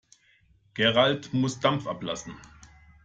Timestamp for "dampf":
1.59-1.85